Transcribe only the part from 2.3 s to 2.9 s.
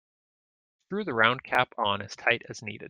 as needed.